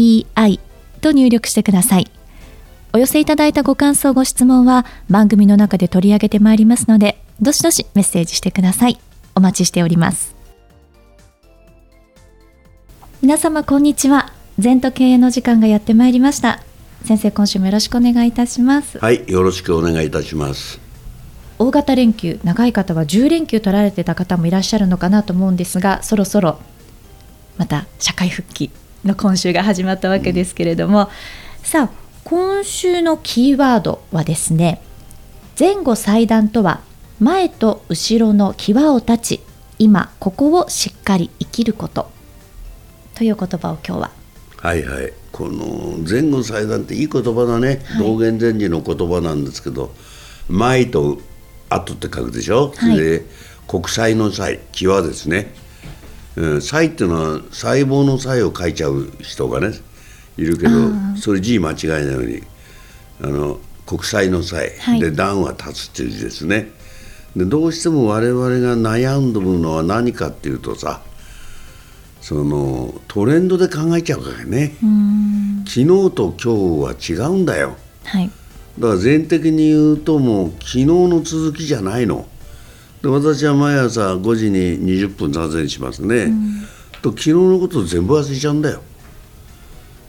[0.00, 0.60] ZENTOKEIEI
[1.00, 2.10] と入力してください。
[2.92, 8.98] お寄せいただいたご感想、ご質問は番組の中で取り上げてまいりますので、どしどしメッセージしてください。
[9.34, 10.34] お待ちしております。
[13.22, 14.32] 皆様、こんにちは。
[14.58, 16.62] 全都経営の時間がやってまいりました。
[17.04, 18.98] 先生、今週もよろしくお願いいたします。
[18.98, 20.80] はい、よろしくお願いいたします。
[21.58, 26.58] 大型連休長い方は10連休取られてた方もいらっしゃるのかなと思うんですがそろそろ
[27.58, 28.70] また社会復帰
[29.04, 31.90] の今週が始まったわけですけれども、うん、さあ
[32.24, 34.80] 今週のキーワードはですね
[35.58, 36.80] 前後祭壇とは
[37.18, 39.40] 前と後ろの際を立ち
[39.78, 42.10] 今ここをしっかり生きること。
[43.14, 44.10] という言葉を今日は。
[44.56, 45.12] はいはい。
[45.32, 49.94] この前後祭壇っていい言葉だね、はい、道元禅師の言葉なんですけど
[50.48, 51.18] 前と
[51.68, 53.24] 後って書くでしょ、はい、で
[53.68, 55.54] 国際の際際ですね、
[56.36, 59.72] うん、際っていうのは細胞の際を書いちゃう人がね
[60.36, 60.70] いるけど
[61.16, 62.42] それ字間違いないように
[63.22, 66.70] あの国際の際、はい、で段は立つっていう字ですね。
[67.36, 71.02] でどうしても我々が悩んでるのは何かっていうとさ
[72.20, 74.76] そのトレンドで考えちゃうからね。
[75.66, 78.30] 昨日と今日は違うんだよ、はい、
[78.78, 82.26] だから全的に言うともう昨日の続きじゃないの
[83.02, 86.60] で私は毎朝5時に20分座禅しますね、うん、
[87.02, 88.82] と昨日のこと全部忘れちゃうんだよ。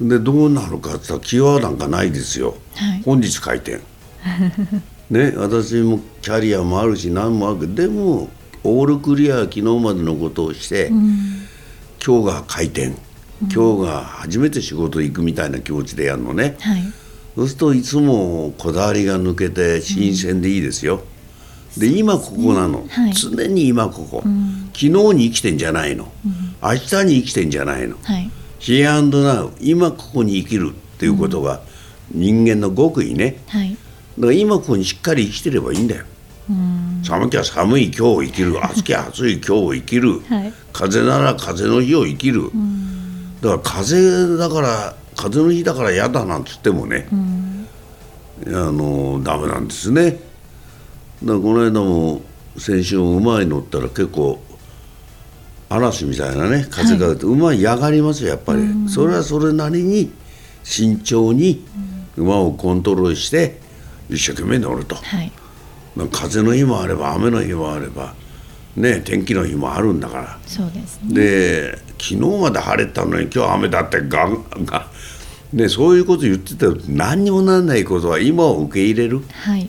[0.00, 3.80] でどうなるかって言ったらキーワードなんかないですよ、はい、本日開店。
[5.10, 8.30] ね私もキャリアもあるし何もあるけどでも
[8.62, 11.18] オールクリア昨日までのことをして、うん、
[12.04, 12.96] 今日が開店。
[13.48, 16.82] 今日が初めて仕事行くみたいな気持ちでやるのね、はい。
[17.34, 21.02] そうするといつもこだわりが抜けて新鮮でいいですよ。
[21.78, 31.60] で今ここなの、はい、常に今ここ、うん、昨日に生きてんじゃないの、うん、明日に生きてんじゃないの、はい、ヒアンドナウ今ここに生きるっていうことが
[32.12, 33.76] 人間の極意ね、はい、
[34.18, 36.04] だから今ここにしっかり生きてればいいんだよ、
[36.50, 38.58] うん、寒きゃ寒い今日を生きる。
[38.66, 42.50] 暑きゃ暑い今日を生きる、はい、風なら風の日を生きる、
[43.40, 47.66] だから風だから風の日だから嫌だなんつってもね、うん、
[48.48, 50.29] あのダメなんですね
[51.24, 52.22] だこの間も
[52.56, 54.42] 先週馬に乗ったら結構
[55.68, 60.10] 嵐みたいなね風が、はい、馬嫌がりますよやっぱり、うん、それはそれなりに
[60.64, 61.64] 慎重に
[62.16, 63.60] 馬をコントロールして
[64.08, 65.32] 一生懸命乗ると、はい、
[66.10, 68.14] 風の日もあれば雨の日もあれば
[68.76, 70.38] ね、天気の日もあるんだから。
[70.46, 74.86] そうです、ね、で昨日まで晴れたのに今日雨だってがんが、
[75.52, 79.68] ね、そういうこと言ってたら何にもならないことは今を受け入れる、はい、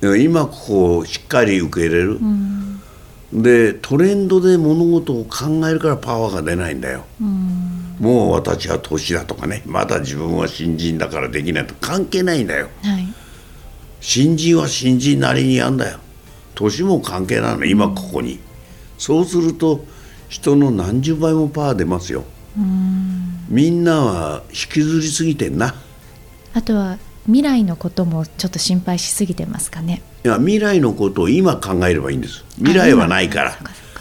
[0.00, 2.80] 今ここをしっかり受け入れる、うん、
[3.32, 9.62] でトレンドで物事を考えるからパワーが出ないんだよ、うん、もう私は年だとかね。
[9.66, 13.12] まだ自分は新人だからできないと関係ないんだよ、はい、
[14.00, 15.98] 新人は新人なりにやんだよ。
[16.54, 17.64] 年も関係ないの。
[17.64, 18.40] 今ここに、
[18.98, 19.84] そうすると
[20.28, 22.24] 人の何十倍もパワー出ますよ。
[23.48, 25.74] みんなは引きずりすぎてんな。
[26.54, 30.02] あとは未来のこともちょっと心配しすぎてますかね。
[30.24, 32.44] いや未来のことを今考えればいいんです。
[32.56, 33.58] 未来はないから、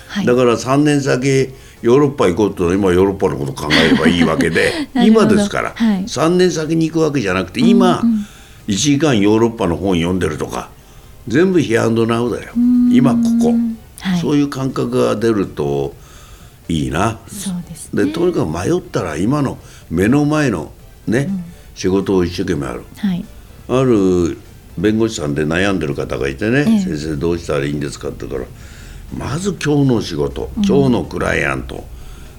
[0.07, 4.71] はい、だから3年先ヨーロッパ行こうと今ヨーロッパのこと考えればいいわけで
[5.05, 8.25] 今ですから、はい、3年先に行くわけじゃなくて今、うんうん、
[8.67, 10.69] 1時間ヨーロッパの本読んでるとか
[11.27, 12.53] 全部ヒアンドナウだよ。
[12.91, 13.53] 今ここ、
[13.99, 15.93] はい、そういう感覚が出ると
[16.69, 17.19] いいな。
[17.27, 19.57] そうです、ね、でとにかく迷ったら今の
[19.89, 20.71] 目の前の
[21.05, 21.43] ね、うん、
[21.77, 23.25] 仕事を一生懸命やる、はい、
[23.69, 24.37] ある
[24.77, 28.45] 弁護士さんで悩んでる方がいてね、ええ、先生どうしたらいいんですかって言ったら
[29.15, 31.83] まず今日の仕事今日のクライアント、うん、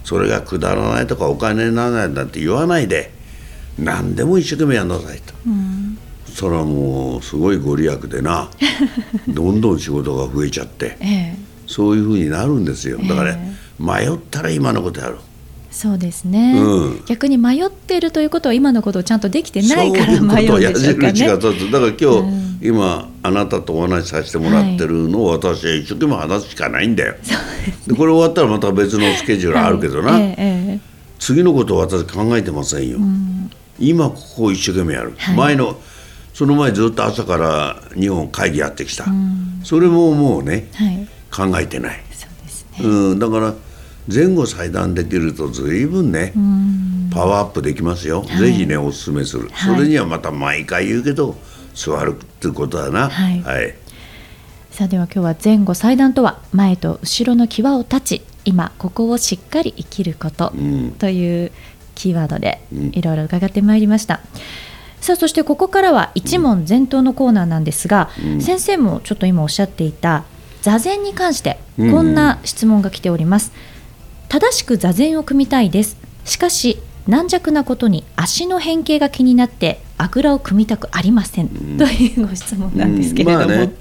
[0.02, 3.12] それがくだらないとかお金にならないなんて言わないで
[3.78, 5.32] 何でも一生懸命やんなさいと。
[5.46, 5.96] うん。
[6.34, 8.50] それはもうすごいご利益でな
[9.28, 11.36] どんどん仕事が増えちゃって、ええ、
[11.66, 12.98] そういうふうになるんですよ。
[12.98, 15.18] だから、ね、迷ったら今のことやる
[15.78, 21.28] そうですね、うん、逆に迷ってるということは今のことをちゃんとできてないから迷うんでしょうかね。
[21.28, 30.80] だから今日、うん、今あなたとお話しさせてもらってるのを私は一生懸命話すしかないんだよ、はい、でこれ終わったらまた別のスケジュールあるけどな、はいええ。
[31.20, 32.98] 次のことを私考えてませんよ、
[33.78, 35.36] 今ここを一生懸命やる、はい。
[35.36, 35.78] 前の
[36.34, 39.04] その前ずっと朝から日本会議やってきた、
[39.62, 41.08] それももうねはい。
[41.30, 42.78] 考えてない、そうですね。
[42.82, 43.54] うん、だから
[44.12, 46.32] 前後裁断できると随分ね、
[47.12, 48.38] パワーアップできますよ、はい。
[48.38, 49.76] ぜひねお勧めする、はい。
[49.76, 51.36] それにはまた毎回言うけど
[51.74, 53.10] 座るってことだな。
[53.10, 53.42] はい。
[53.42, 53.74] はい、
[54.70, 60.92] さあでは今日は前後祭壇とは前と後ろの際を立ち今ここをしっかり生きることうん。
[60.92, 61.52] という
[61.94, 62.90] キーワードでうん。
[62.94, 64.20] いろいろ伺ってまいりました、
[65.02, 68.40] さあそしてここからは一問全答のコーナーなんですが、うん。
[68.40, 70.24] 先生もちょっと今おっしゃっていた
[70.62, 71.92] 座禅に関してうん。
[71.92, 73.52] こんな質問が来ております、
[74.28, 75.96] 正しく座禅を組みたいです。
[76.24, 81.48] しかし軟弱なことに足の変形が気になってあぐらを組みたくありません、
[81.78, 83.72] というご質問なんですけれども、うんまあね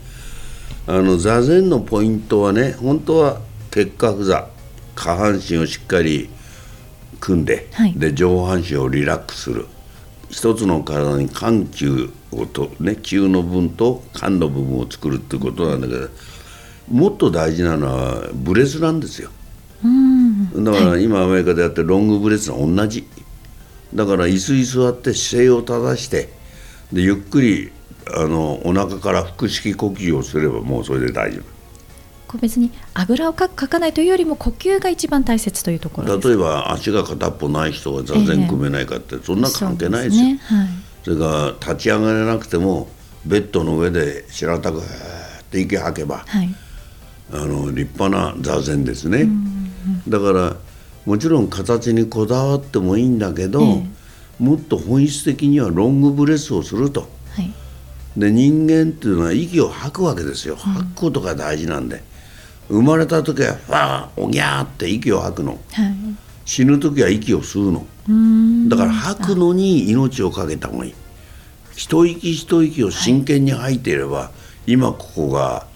[0.87, 3.41] あの座禅のポイントはね本当は
[3.71, 4.47] 結核座。
[4.95, 6.27] 下半身をしっかり
[7.19, 7.93] 組んで,、はい。
[7.93, 9.67] で上半身をリラックスする。
[10.29, 16.09] 一つの体に緩急をとね急の分と緩の部分を作るっていうことなんだけど
[16.89, 19.29] もっと大事なのはブレスなんですよ。
[19.85, 20.16] うん
[20.55, 23.07] だから今アメリカでやってるロングブレスは同じ。
[23.93, 26.29] だから椅子に座って姿勢を正して
[26.91, 27.71] でゆっくり
[28.13, 31.41] あのお腹から腹式呼吸をすればもうそれで大丈
[32.27, 40.23] こう別にあぐらをかかかないというよりも呼吸が一番大切というところ例えば足が片っぽない人が座禅組めないかって、そんな関係ないですよ。
[40.23, 40.37] ね。
[40.43, 40.67] はい。
[41.03, 42.89] それから立ち上がれなくても
[43.25, 44.81] ベッドの上で白たくっ
[45.49, 46.53] て息吐けばはい。
[47.31, 49.27] あの立派な座禅ですね、
[50.07, 50.55] だから
[51.05, 53.83] もちろん形にこだわってもいいんだけど、え
[54.39, 57.09] もっと本質的にはロングブレスをすると。
[57.31, 57.53] はい。
[58.17, 60.55] で人間っていうのは息を吐くわけですよ。
[60.55, 62.03] 吐くことが大事なんで、
[62.67, 65.51] 生まれた時はファーおぎゃーって息を吐くの。
[65.51, 65.95] はい。
[66.45, 67.85] 死ぬ時は息を吸うの。
[68.69, 70.95] だから吐くのに命をかけた方がいい。
[71.75, 74.31] 一息一息を真剣に吐いていれば、
[74.65, 75.67] 今ここが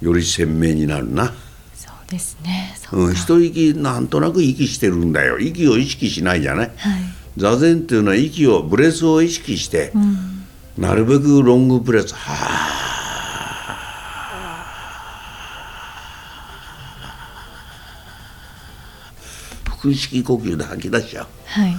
[0.00, 1.32] より鮮明になるな、
[1.82, 2.74] そうですね。
[2.76, 5.38] そううん、か一息なんとなく息してるんだよ。
[5.40, 6.70] 息を意識しないじゃない？
[6.76, 7.02] はい。
[7.36, 10.44] 座禅っていうのは息をブレスを意識して、うん。
[10.78, 12.78] なるべくロングブレスはあ
[19.80, 21.26] 腹式呼吸で吐き出しちゃう。
[21.46, 21.74] はい。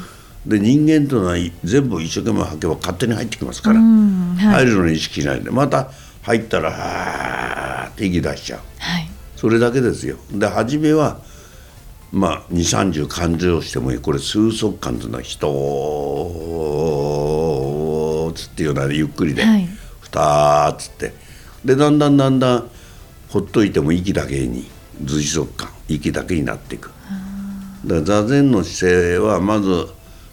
[0.45, 4.65] で人間というのは全部一生懸命吐けば勝手に入ってきますから、うんはい。
[4.65, 5.89] 入るのに意識しないでまた
[6.23, 8.59] 入ったらはーって息出しちゃう。
[8.79, 9.02] はい
[9.43, 10.15] それだけですよ。
[10.31, 11.19] で初めは
[12.13, 13.99] まあ2 3 0感情してもいい。
[13.99, 15.49] これ数速感というのは人
[18.33, 19.67] つっていうようなゆっくりで、はい。
[19.99, 21.13] ふたーっつって。
[21.65, 22.69] でだんだんだんだん
[23.27, 24.65] ほっといても息だけに
[25.03, 26.89] 随速感息だけになっていく。
[27.85, 29.89] だから座禅の姿勢はまず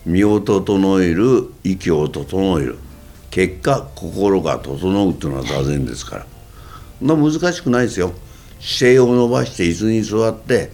[0.06, 2.78] 身を整える息を整える。
[3.32, 6.26] 結果心が整うっていうのは座禅ですから。
[7.00, 8.12] そんな難しくないですよ
[8.60, 10.70] 姿勢を伸ばして椅子に座って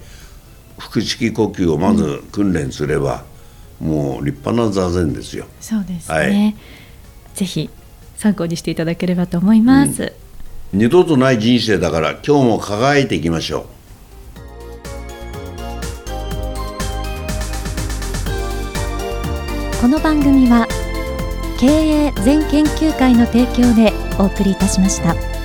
[0.76, 3.24] 腹式呼吸をまず訓練すれば、
[3.80, 5.46] もう立派な座禅ですよ。
[5.60, 6.30] そうですはい。
[6.30, 6.56] ね
[7.34, 7.70] ぜひ
[8.16, 10.12] 参考にしていただければと思います、
[10.72, 13.66] 二度とない人生だから今日も輝いていきましょう。
[19.80, 20.66] この番組は
[21.60, 25.35] 経営全研究会の提供でお送りいたしました。